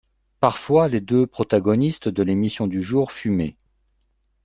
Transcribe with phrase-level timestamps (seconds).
[0.39, 3.55] Parfois, les deux protagonistes de l’émission du jour fumaient.